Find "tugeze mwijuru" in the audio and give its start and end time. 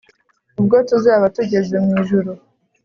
1.35-2.31